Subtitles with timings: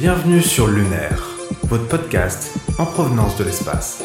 [0.00, 1.22] Bienvenue sur Lunaire,
[1.64, 4.02] votre podcast en provenance de l'espace.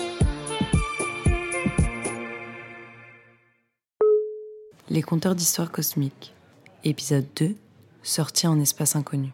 [4.89, 6.33] Les conteurs d'histoire cosmique,
[6.83, 7.55] épisode 2,
[8.04, 9.31] sortie en espace inconnu.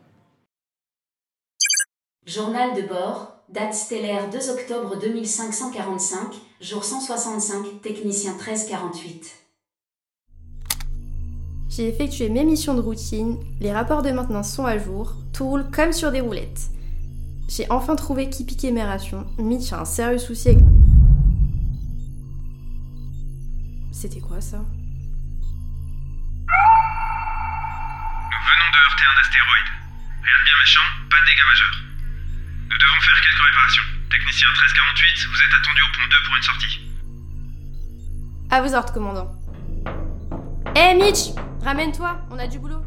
[2.27, 9.40] Journal de bord, date stellaire 2 octobre 2545, jour 165, technicien 1348.
[11.71, 15.71] J'ai effectué mes missions de routine, les rapports de maintenance sont à jour, tout roule
[15.71, 16.69] comme sur des roulettes.
[17.47, 20.61] J'ai enfin trouvé qui piquait mes rations, Mitch a un sérieux souci avec...
[23.93, 24.57] C'était quoi ça?
[24.57, 24.65] Nous
[28.43, 29.71] venons de heurter un astéroïde.
[30.23, 31.77] Rien de bien méchant, pas de dégâts majeurs.
[32.69, 33.87] Nous devons faire quelques réparations.
[34.11, 36.83] Technicien 1348, vous êtes attendu au pont 2 pour une sortie.
[38.49, 39.31] À vos ordres, commandant.
[40.75, 41.31] Hé Mitch
[41.63, 42.81] Ramène-toi, on a du boulot.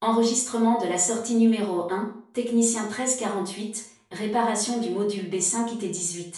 [0.00, 6.34] Enregistrement de la sortie numéro 1, technicien 1348, réparation du module B5 IT18.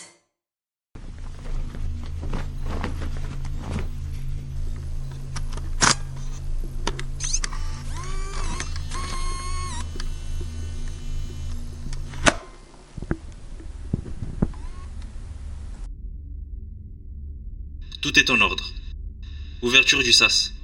[18.03, 18.65] Tout est en ordre.
[19.62, 20.55] Ouverture du sas.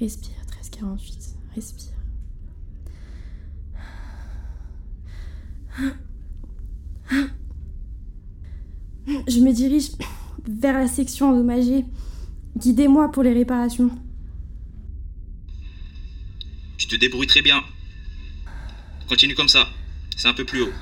[0.00, 1.92] Respire, 1348, respire.
[9.28, 9.90] Je me dirige
[10.48, 11.84] vers la section endommagée.
[12.56, 13.90] Guidez-moi pour les réparations.
[16.86, 17.64] Tu te débrouilles très bien.
[19.08, 19.68] Continue comme ça.
[20.16, 20.72] C'est un peu plus haut.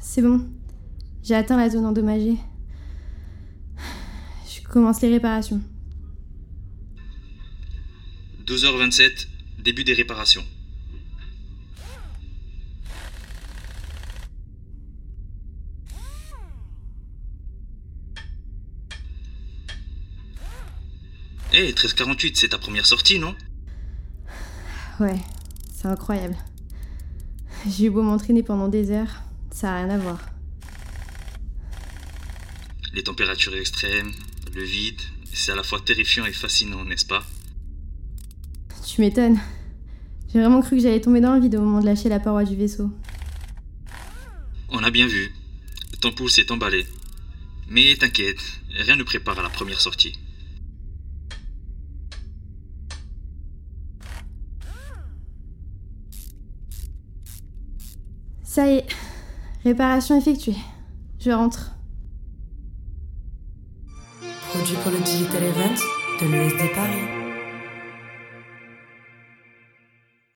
[0.00, 0.48] C'est bon.
[1.24, 2.36] J'ai atteint la zone endommagée.
[4.48, 5.60] Je commence les réparations.
[8.46, 9.26] 12h27,
[9.58, 10.44] début des réparations.
[21.52, 23.34] Hé, 1348, c'est ta première sortie, non?
[25.00, 25.18] Ouais,
[25.72, 26.36] c'est incroyable.
[27.68, 30.18] J'ai eu beau m'entraîner pendant des heures, ça a rien à voir.
[32.92, 34.12] Les températures extrêmes,
[34.54, 35.00] le vide,
[35.32, 37.24] c'est à la fois terrifiant et fascinant, n'est-ce pas?
[38.86, 39.38] Tu m'étonnes.
[40.32, 42.44] J'ai vraiment cru que j'allais tomber dans le vide au moment de lâcher la paroi
[42.44, 42.90] du vaisseau.
[44.70, 45.32] On a bien vu.
[46.00, 46.86] Ton pouls s'est emballé.
[47.68, 48.40] Mais t'inquiète,
[48.70, 50.18] rien ne prépare à la première sortie.
[58.56, 58.86] Ça y est,
[59.64, 60.56] réparation effectuée.
[61.20, 61.72] Je rentre.
[64.48, 65.74] Produit pour le Digital Event
[66.22, 67.25] de l'ESD Paris.